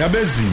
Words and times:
ndabezini 0.00 0.50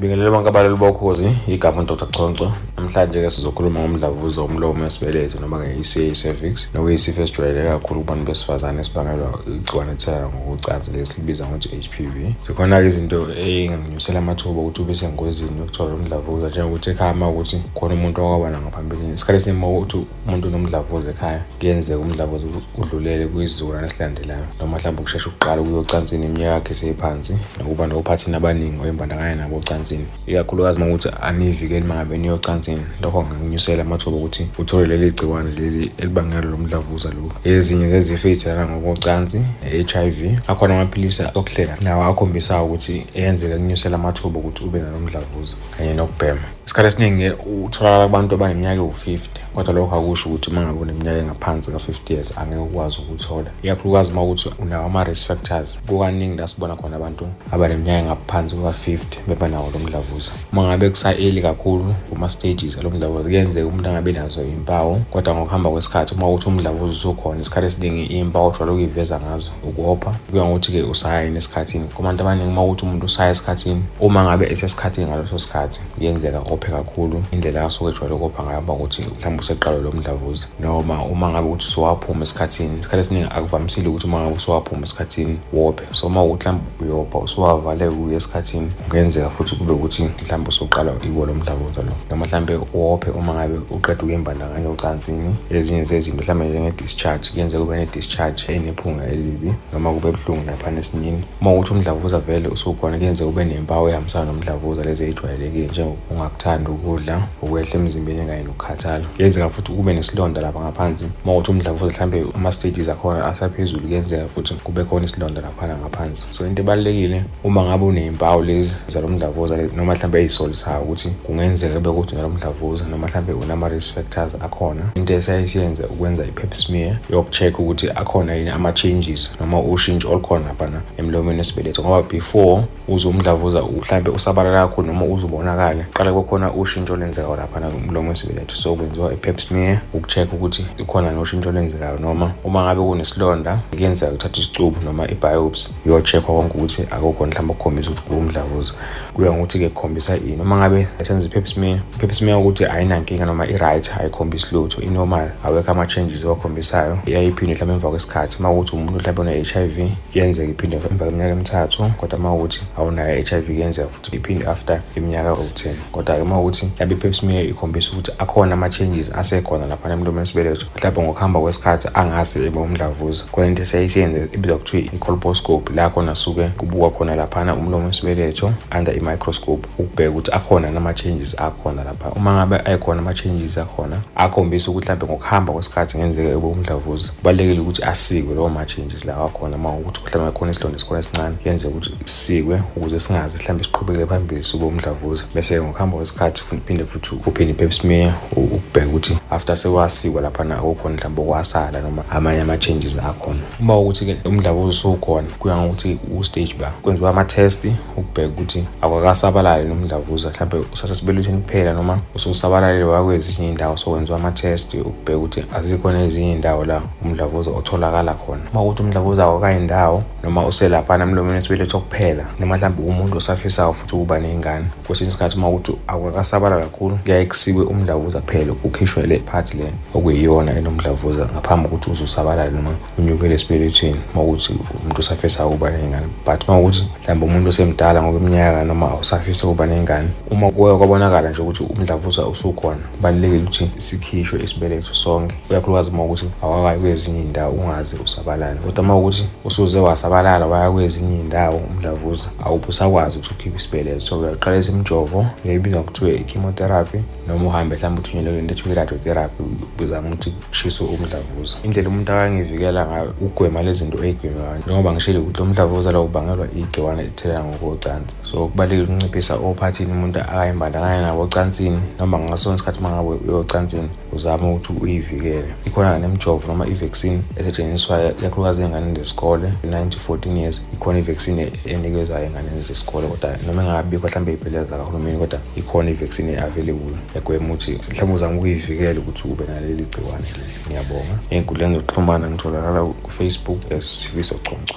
Bingelela 0.00 0.30
bonke 0.30 0.48
abalali 0.48 0.76
bokhozi 0.76 1.30
igama 1.46 1.84
Dr 1.84 2.08
Chonco. 2.10 2.50
Namhlanje 2.76 3.22
ke 3.22 3.30
sizokhuluma 3.30 3.80
ngomdlavuza 3.80 4.40
womlomo 4.42 4.84
wesibeletho 4.84 5.40
noma 5.40 5.58
ke 5.58 5.78
i-CA 5.80 6.12
cervix. 6.14 6.68
Nokuyisifo 6.74 7.22
esijwayeleke 7.22 7.68
kakhulu 7.68 8.00
kubantu 8.00 8.24
besifazane 8.24 8.80
esibangelwa 8.80 9.38
igciwane 9.46 9.90
elithelelana 9.90 10.28
ngokocansi 10.28 10.90
lesilibiza 10.90 11.46
ngokuthi 11.46 11.68
HPV 11.68 12.34
zikhona-ke 12.46 12.86
izinto 12.86 13.18
ey'nganginyusela 13.36 14.18
amathuba 14.18 14.60
ukuthi 14.60 14.82
ube 14.82 14.94
sengozini 14.94 15.58
yokuthola 15.58 15.94
umdlavuza 15.94 16.48
njengokuthi 16.48 16.90
ekhaya 16.90 17.14
uma 17.14 17.28
ukuthi 17.28 17.62
khona 17.74 17.94
umuntu 17.94 18.20
okwabana 18.22 18.58
ngaphambilini. 18.60 19.14
Isikhathi 19.14 19.36
esiningi 19.36 19.64
uma 19.64 19.78
ukuthi 19.78 20.06
umuntu 20.26 20.48
unomdlavuza 20.48 21.10
ekhaya 21.10 21.40
kuyenzeka 21.58 21.98
umdlavuza 21.98 22.46
udlulele 22.78 23.26
kuyisizukulwane 23.26 23.86
esilandelayo. 23.86 24.46
Noma 24.58 24.76
mhlawumbe 24.76 25.02
ukusheshe 25.02 25.28
ukuqala 25.28 25.62
ukuya 25.62 25.78
ocansini 25.78 26.26
iminyaka 26.26 26.54
yakhe 26.54 26.74
seyiphansi 26.74 27.38
nokuba 27.58 27.86
nophathini 27.86 28.36
abaningi 28.36 28.80
oyembandakanya 28.82 29.34
nabo 29.34 29.56
ocansini 29.56 29.83
ikakhulukazi 30.26 30.80
uma 30.80 30.86
ukuthi 30.86 31.08
aniyivikeli 31.22 31.84
uma 31.84 31.94
ngabe 31.94 32.18
niyocansini. 32.18 32.84
Lokho 33.02 33.22
kungakunyusela 33.22 33.82
amathuba 33.82 34.16
ukuthi 34.16 34.48
uthole 34.58 34.86
leli 34.86 35.10
gciwane 35.10 35.50
leli 35.50 35.92
elibangela 35.98 36.50
lo 36.50 36.56
mdlavuza 36.56 37.10
lo 37.10 37.32
ezinye 37.44 37.88
zezifo 37.88 38.28
ey'thelana 38.28 38.76
ngokocansi 38.76 39.38
i-HIV 39.72 40.18
akhona 40.48 40.74
amaphilisi 40.74 41.22
okuhlela. 41.34 41.76
Lawo 41.82 42.04
akhombisayo 42.04 42.66
ukuthi 42.66 43.06
eyenzeka 43.14 43.56
kunyusela 43.56 43.96
amathuba 43.96 44.38
ukuthi 44.38 44.64
ube 44.64 44.78
nalo 44.78 44.98
mdlavuza 44.98 45.56
kanye 45.76 45.94
nokubhema. 45.94 46.46
Isikhathi 46.66 46.86
esiningi 46.86 47.30
utholakala 47.30 48.06
kubantu 48.06 48.34
abaneminyaka 48.34 48.80
ewu-50 48.80 49.44
kodwa 49.54 49.74
lokho 49.74 49.96
akusho 49.96 50.28
ukuthi 50.28 50.50
uma 50.50 50.62
ngabe 50.62 50.80
uneminyaka 50.80 51.18
engaphansi 51.18 51.70
ka-50 51.70 52.12
years 52.12 52.38
angeke 52.38 52.60
ukwazi 52.60 52.98
ukuthola 52.98 53.50
ikakhulukazi 53.62 54.12
uma 54.12 54.22
ukuthi 54.22 54.50
unawo 54.58 54.86
ama-risk 54.86 55.26
factors 55.26 55.82
kukaningi 55.86 56.38
la 56.38 56.48
sibona 56.48 56.76
khona 56.76 56.96
abantu 56.96 57.26
abaneminyaka 57.52 57.98
engaphansi 57.98 58.56
kuka-50 58.56 58.98
beba 59.28 59.48
nawo 59.48 59.70
lo 59.74 59.80
mdlavuza 59.80 60.32
uma 60.52 60.62
ngabe 60.62 60.90
kusa-early 60.90 61.42
kakhulu 61.42 61.94
kuma-stages 62.10 62.78
alo 62.78 62.90
mdlavuza 62.90 63.22
kuyenzeka 63.22 63.66
umuntu 63.66 63.88
angabe 63.88 64.12
nazo 64.12 64.42
iy'mpawu 64.44 65.00
kodwa 65.10 65.34
ngokuhamba 65.34 65.70
kwesikhathi 65.70 66.14
uma 66.14 66.28
ukuthi 66.28 66.48
umdlavuza 66.48 66.92
usukhona 66.92 67.40
isikhathi 67.40 67.66
esiningi 67.66 68.04
iy'mpawu 68.14 68.46
ojwayele 68.46 68.72
ukuy'veza 68.72 69.20
ngazo 69.20 69.50
ukopha 69.68 70.14
kuya 70.30 70.44
ngokuthi-ke 70.44 70.82
usaya 70.82 71.22
yini 71.22 71.38
esikhathini. 71.38 71.84
Kubantu 71.94 72.22
abaningi 72.22 72.50
uma 72.50 72.62
ukuthi 72.64 72.84
umuntu 72.86 73.06
usaya 73.06 73.30
esikhathini 73.30 73.82
uma 74.00 74.24
ngabe 74.24 74.46
esesikhathini 74.52 75.06
ngaleso 75.06 75.38
sikhathi 75.38 75.80
kuyenzeka 75.94 76.38
ophe 76.38 76.68
kakhulu 76.72 77.22
indlela 77.32 77.64
asuke 77.64 77.90
ejwayele 77.90 78.14
ukopha 78.14 78.42
ngayo 78.42 78.60
uma 78.60 78.72
ukuthi 78.72 79.02
mhlawumbe 79.02 79.40
useqalo 79.40 79.82
lo 79.82 79.92
mdlavuza. 79.92 80.46
Noma 80.60 81.04
uma 81.04 81.28
ngabe 81.30 81.48
ukuthi 81.48 81.66
usuwaphuma 81.66 82.22
esikhathini 82.22 82.78
isikhathi 82.80 83.00
esiningi 83.00 83.28
akuvamisile 83.30 83.88
ukuthi 83.88 84.06
uma 84.06 84.20
ngabe 84.20 84.36
usuwaphuma 84.36 84.82
esikhathini 84.82 85.38
wophe 85.52 85.84
so 85.92 86.06
uma 86.06 86.24
ukuthi 86.24 86.48
mhlawumbe 86.48 86.84
uyopha 86.84 87.18
usuwavale 87.18 87.88
ukuya 87.88 88.16
esikhathini 88.16 88.70
kungenzeka 88.88 89.30
futhi 89.30 89.54
kube 89.64 89.72
ukuthi 89.72 90.02
mhlawumbe 90.02 90.48
usuqala 90.48 90.92
iwo 91.06 91.26
lo 91.26 91.34
mdlavuza 91.34 91.82
lo. 91.82 91.92
Noma 92.10 92.26
mhlawumbe 92.26 92.58
wophe 92.74 93.10
uma 93.10 93.34
ngabe 93.34 93.58
uqeda 93.70 94.02
ukuyembandakanya 94.02 94.68
ocansini. 94.68 95.36
Ezinye 95.50 95.84
zezinto 95.84 96.22
mhlawumbe 96.22 96.48
njenge-discharge 96.48 97.30
kuyenzeka 97.30 97.62
kube 97.62 97.76
ne-discharge 97.76 98.44
enephunga 98.48 99.06
elibi 99.06 99.54
noma 99.72 99.92
kube 99.92 100.12
buhlungu 100.12 100.46
laphana 100.46 100.80
esinyini 100.80 101.24
uma 101.40 101.52
ukuthi 101.52 101.72
umdlavuza 101.72 102.18
vele 102.18 102.48
usukhona 102.48 102.98
kuyenzeka 102.98 103.28
ube 103.28 103.44
nempawu 103.44 103.88
ehambisana 103.88 104.24
nomdlavuza 104.24 104.84
lezi 104.84 105.04
ey'jwayelekile 105.04 105.66
njengokungakuthandi 105.66 106.70
ukudla 106.70 107.22
ukwehla 107.42 107.74
emzimbeni 107.74 108.26
kanye 108.26 108.42
nokukhathala. 108.42 109.04
Kuyenzeka 109.16 109.50
futhi 109.50 109.72
kube 109.72 109.94
nesilonda 109.94 110.40
lapha 110.40 110.60
ngaphansi. 110.60 111.06
Uma 111.24 111.32
ukuthi 111.32 111.50
umdlavuza 111.50 112.06
mhlawumbe 112.06 112.36
ama-stages 112.36 112.88
akhona 112.88 113.26
asaphezulu 113.26 113.86
kuyenzeka 113.86 114.28
futhi 114.28 114.54
kube 114.54 114.84
khona 114.84 115.04
isilonda 115.04 115.40
laphana 115.40 115.76
ngaphansi. 115.76 116.26
So 116.32 116.46
into 116.46 116.62
ebalulekile 116.62 117.24
uma 117.44 117.62
ngabe 117.64 117.84
uney'mpawu 117.84 118.42
lezi 118.42 118.76
zalo 118.88 119.08
mdlavuza 119.08 119.53
noma 119.56 119.94
mhlawumbe 119.94 120.20
ey'solisayo 120.22 120.82
ukuthi 120.82 121.08
kungenzeka 121.08 121.74
kube 121.74 121.88
ukuthi 121.88 122.14
unalo 122.14 122.28
mdlavuza 122.28 122.84
noma 122.84 123.06
mhlawumbe 123.06 123.32
unama-risk 123.32 123.94
factors 123.94 124.34
akhona. 124.34 124.82
Into 124.94 125.14
esayisiyenza 125.14 125.86
ukwenza 125.86 126.24
i-pap 126.24 126.54
smear 126.54 126.96
yoku-check 127.10 127.58
ukuthi 127.58 127.90
akhona 127.90 128.34
yini 128.34 128.50
ama-changes 128.50 129.30
noma 129.40 129.60
ushintsho 129.60 130.10
olukhona 130.10 130.46
laphana 130.48 130.80
emlomeni 130.96 131.38
wesibeletho. 131.38 131.82
Ngoba 131.82 132.02
before 132.02 132.64
uze 132.88 133.08
umdlavuza 133.08 133.62
mhlawumbe 133.62 134.10
usabalala 134.10 134.68
kakhulu 134.68 134.86
noma 134.86 135.04
uze 135.04 135.26
ubonakale 135.26 135.86
qala 135.92 136.12
kukhona 136.12 136.52
ushintsho 136.52 136.92
olenzekayo 136.92 137.36
laphana 137.36 137.70
kumlomo 137.70 138.08
wesibeletho. 138.08 138.56
So 138.56 138.74
kwenziwa 138.74 139.12
i-pap 139.12 139.38
smear 139.40 139.80
uku-check 139.92 140.32
ukuthi 140.32 140.66
ikhona 140.78 141.12
noshintsho 141.12 141.48
olenzekayo 141.48 141.98
noma 141.98 142.32
uma 142.44 142.62
ngabe 142.62 142.80
kunesilonda 142.80 143.60
kuyenzeka 143.70 144.12
kuthatha 144.12 144.40
isicubu 144.40 144.84
noma 144.84 145.10
i-biopsy 145.10 145.74
iyo-check-wa 145.86 146.34
konke 146.34 146.58
ukuthi 146.58 146.82
akukho 146.90 147.26
mhlawumbe 147.26 147.52
okukhombisa 147.52 147.90
ukuthi 147.90 148.06
kuwumdlavuza. 148.08 148.72
Kuya 149.14 149.32
ngokuthi-ke 149.32 149.68
kukhombisa 149.68 150.16
ini. 150.16 150.42
Uma 150.42 150.56
ngabe 150.56 150.88
esenza 150.98 151.26
i-pap 151.26 151.46
smear 151.46 151.80
i-pap 151.96 152.12
smear 152.12 152.38
ukuthi 152.38 152.64
ayinankinga 152.64 153.26
noma 153.26 153.46
i-right 153.46 153.90
ayikhombisi 154.00 154.54
lutho. 154.54 154.82
I-normal 154.82 155.30
awekho 155.44 155.70
ama-changes 155.70 156.24
ewakhombisayo 156.24 156.98
iyayiphinde 157.06 157.54
mhlawumbe 157.54 157.74
emva 157.74 157.90
kwesikhathi 157.90 158.36
uma 158.38 158.50
ukuthi 158.50 158.76
umuntu 158.76 158.92
mhlawumbe 158.92 159.20
une-h 159.20 159.56
i 159.56 159.68
v 159.68 159.96
kuyenzeka 160.12 160.50
iphinde 160.50 160.76
emva 160.76 161.04
kweminyaka 161.04 161.32
emithathu 161.32 161.90
kodwa 161.96 162.18
uma 162.18 162.34
ukuthi 162.34 162.60
awunayo 162.78 163.18
i-h 163.18 163.32
i 163.32 163.40
v 163.40 163.46
kuyenzeka 163.46 163.88
futhi 163.88 164.16
iphinde 164.16 164.46
after 164.46 164.80
iminyaka 164.96 165.28
ewu-ten 165.28 165.76
kodwa-ke 165.92 166.22
uma 166.22 166.40
ukuthi 166.40 166.66
mhlawumbe 166.66 166.94
i-pap 166.94 167.14
smear 167.14 167.44
ikhombisa 167.44 167.92
ukuthi 167.92 168.12
akhona 168.18 168.54
ama-changes 168.54 169.10
asekhona 169.14 169.66
laphana 169.66 169.94
emlomeni 169.94 170.20
wesibeletho 170.20 170.66
mhlawumbe 170.76 171.02
ngokuhamba 171.02 171.40
kwesikhathi 171.40 171.88
angase 171.94 172.46
ebe 172.46 172.58
umdlavuza. 172.58 173.24
Khona 173.32 173.46
into 173.46 173.62
esiyayisiyenza 173.62 174.18
ibizwa 174.32 174.58
kuthiwa 174.58 174.82
i-colposcope 174.82 175.74
la 175.74 175.90
khona 175.90 176.14
suke 176.14 176.48
kubukwa 176.48 176.90
khona 176.90 177.16
laphana 177.16 177.54
umlomo 177.54 177.86
wesibeletho 177.86 178.52
under 178.78 178.96
i-microscope 179.04 179.68
ukubheka 179.78 180.10
ukuthi 180.10 180.32
akhona 180.32 180.70
nama-changes 180.70 181.40
akhona 181.40 181.84
lapha. 181.84 182.10
Uma 182.10 182.34
ngabe 182.34 182.56
ayikhona 182.64 183.00
ama-changes 183.00 183.58
akhona 183.58 184.00
akhombisa 184.16 184.70
ukuthi 184.70 184.84
mhlawumbe 184.84 185.06
ngokuhamba 185.06 185.52
kwesikhathi 185.52 185.98
ngenzeka 185.98 186.28
ebe 186.28 186.46
umdlavuza. 186.46 187.12
Kubalulekile 187.12 187.60
ukuthi 187.60 187.82
asikwe 187.82 188.34
lawo 188.34 188.48
ma-changes 188.48 189.04
lawa 189.04 189.26
akhona 189.26 189.56
uma 189.56 189.72
ukuthi 189.72 190.00
mhlawumbe 190.04 190.38
khona 190.38 190.50
isilonda 190.52 190.76
esikhona 190.76 191.00
esincane 191.00 191.36
kuyenzeka 191.36 191.70
ukuthi 191.70 191.90
sikwe 192.04 192.62
ukuze 192.76 193.00
singazi 193.00 193.38
mhlawumbe 193.38 193.64
siqhubekele 193.64 194.06
phambili 194.06 194.44
sube 194.44 194.64
umdlavuza. 194.64 195.22
Bese 195.34 195.60
ngokuhamba 195.62 195.96
kwesikhathi 195.96 196.42
phinde 196.66 196.84
futhi 196.84 197.10
uphinde 197.26 197.52
i-pap 197.52 197.72
smear 197.72 198.14
ukubheka 198.36 198.86
ukuthi 198.86 199.18
after 199.30 199.56
sekwasikwa 199.56 200.22
laphana 200.22 200.58
akukhona 200.58 200.94
mhlawumbe 200.94 201.22
okwasala 201.22 201.80
noma 201.80 202.04
amanye 202.10 202.40
ama-changes 202.40 202.96
akhona. 202.98 203.40
Uma 203.60 203.78
ukuthi-ke 203.78 204.28
umdlavuza 204.28 204.68
usukhona 204.68 205.28
kuya 205.38 205.56
ngokuthi 205.56 205.98
u-stage 206.18 206.54
ba 206.58 206.72
kwenziwa 206.82 207.10
ama-test 207.10 207.68
ukubheka 207.96 208.28
ukuthi 208.28 208.64
akwakasabalali 208.94 209.68
nomdlavuza 209.68 210.30
mhlawumbe 210.30 210.68
usasesibelethweni 210.72 211.42
kuphela 211.42 211.72
noma 211.72 211.98
ususabalalile 212.14 212.84
wakwezinye 212.84 213.48
iy'ndawo 213.48 213.76
sokwenziwa 213.76 214.18
ama-test 214.18 214.74
ukubheka 214.74 215.18
ukuthi 215.18 215.44
azikhona 215.54 216.04
ezinye 216.04 216.32
iy'ndawo 216.32 216.64
la 216.64 216.82
umdlavuza 217.04 217.50
otholakala 217.50 218.14
khona. 218.14 218.42
Uma 218.52 218.62
ukuthi 218.62 218.82
umdlavuza 218.82 219.24
awakayindawo 219.24 220.02
noma 220.22 220.46
uselaphana 220.46 221.04
emlomeni 221.04 221.36
wesibeletho 221.36 221.80
kuphela 221.80 222.24
noma 222.38 222.56
mhlawumbe 222.56 222.82
umuntu 222.82 223.16
osafisayo 223.16 223.72
futhi 223.72 223.94
ukuba 223.94 224.18
ney'ngane 224.18 224.66
kwesinye 224.86 225.08
isikhathi 225.08 225.36
uma 225.36 225.48
ukuthi 225.48 225.72
awakasabala 225.86 226.56
kakhulu 226.56 226.98
kuyaye 227.04 227.26
kusikwe 227.26 227.64
umdlavuza 227.64 228.20
kuphela 228.20 228.52
kukhishwe 228.54 229.02
le 229.06 229.18
phathi 229.18 229.56
le 229.56 229.72
okuyiyona 229.94 230.58
enomdlavuza 230.58 231.28
ngaphambi 231.32 231.68
kokuthi 231.68 231.90
uze 231.90 232.04
usabalale 232.04 232.50
noma 232.50 232.70
unyukele 232.98 233.34
esibelethweni. 233.34 234.00
Uma 234.14 234.22
ukuthi 234.22 234.52
umuntu 234.80 235.00
usafisa 235.00 235.46
ukuba 235.46 235.70
ney'ngane 235.70 236.06
but 236.26 236.48
uma 236.48 236.58
ukuthi 236.58 236.82
mhlawumbe 237.02 237.26
umuntu 237.26 237.48
osemdala 237.48 238.02
ngokweminyaka 238.02 238.64
noma 238.64 238.83
awusafisa 238.90 239.46
ukuba 239.46 239.66
ney'ngane 239.66 240.08
uma 240.30 240.50
kuye 240.50 240.76
kwabonakala 240.76 241.30
nje 241.30 241.42
ukuthi 241.42 241.62
umdlavuza 241.62 242.26
usukhona 242.26 242.80
kubalulekile 242.96 243.42
ukuthi 243.42 243.70
sikhishwe 243.78 244.44
isibeletho 244.44 244.94
sonke. 244.94 245.34
Ikakhulukazi 245.50 245.90
uma 245.90 246.04
ukuthi 246.04 246.26
awakayi 246.42 246.80
kwezinye 246.80 247.20
iy'ndawo 247.20 247.52
ungaze 247.52 247.96
usabalale. 248.04 248.58
Kodwa 248.60 248.84
uma 248.84 248.96
ukuthi 248.96 249.26
usuze 249.44 249.78
wasabalala 249.78 250.46
waya 250.46 250.70
kwezinye 250.70 251.16
iy'ndawo 251.16 251.56
umdlavuza 251.56 252.26
awuphi 252.44 252.68
usakwazi 252.68 253.18
ukuthi 253.18 253.34
ukhiphe 253.34 253.56
isibeletho. 253.56 254.00
So 254.00 254.18
uyaqalisa 254.18 254.72
imijovo 254.72 255.26
lebizwa 255.44 255.82
kuthiwa 255.82 256.10
i-chemotherapy 256.10 256.98
noma 257.28 257.46
uhambe 257.46 257.76
mhlawumbe 257.76 258.00
uthunyelelwe 258.00 258.40
into 258.40 258.54
ethiwa 258.54 258.72
i-radiotherapy 258.72 259.42
bizama 259.78 260.08
ukuthi 260.08 260.30
kushiswe 260.30 260.86
umdlavuza. 260.86 261.56
Indlela 261.62 261.88
umuntu 261.88 262.12
akangivikela 262.12 262.86
ngayo 262.86 263.14
ukugwema 263.20 263.62
lezi 263.62 263.78
zinto 263.78 264.04
ey'gwemayo 264.04 264.58
njengoba 264.58 264.92
ngishilo 264.92 265.20
ukuthi 265.20 265.40
lo 265.40 265.46
mdlavuza 265.46 265.92
lo 265.92 266.04
ubangelwa 266.04 266.46
igciwane 266.56 267.02
elithelelana 267.02 267.48
ngokocansi. 267.48 268.16
So 268.22 268.46
kubalulekile 268.46 268.73
ukunciphisa 268.82 269.34
ophathini 269.34 269.92
umuntu 269.92 270.20
akayimbandakanya 270.20 271.02
nabo 271.02 271.22
ocansini 271.22 271.80
noma 271.98 272.18
ngasona 272.18 272.56
isikhathi 272.56 272.78
uma 272.80 272.90
ngabe 272.90 273.08
uyocansini 273.28 273.88
uzame 274.12 274.44
ukuthi 274.50 274.72
uyivikele 274.82 275.54
ikhona 275.66 275.98
nemijovo 275.98 276.48
noma 276.48 276.66
i-vaccine 276.66 277.22
esetshenziswayo 277.36 278.10
ikakhulukazi 278.10 278.62
ey'nganeni 278.62 278.98
zesikole. 278.98 279.48
Nine 279.64 279.90
to 279.90 279.98
fourteen 279.98 280.36
years 280.36 280.62
ikhona 280.74 280.98
i-vaccine 280.98 281.52
enikezwayo 281.64 282.24
ey'nganeni 282.24 282.62
zesikole 282.62 283.08
kodwa 283.08 283.36
noma 283.46 283.62
engabikho 283.62 284.06
mhlawumbe 284.06 284.32
iy'bhedlela 284.32 284.64
zakahulumeni 284.64 285.18
kodwa 285.18 285.38
ikhona 285.56 285.90
i-vaccine 285.90 286.32
e-available 286.32 286.96
egwema 287.16 287.46
ukuthi 287.46 287.72
mhlawumbe 287.90 288.14
uzame 288.14 288.38
ukuyivikela 288.38 289.00
ukuthi 289.00 289.28
ube 289.28 289.44
naleli 289.44 289.84
gciwane 289.84 290.26
leli. 290.36 290.54
Ngiyabonga. 290.66 291.14
Ey'nkundleni 291.30 291.74
zokuxhumana 291.74 292.30
ngitholakala 292.30 292.80
kufacebook 293.04 293.60
sifiso 293.82 294.34
conco 294.34 294.76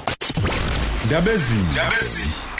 ndabezini. 1.05 1.67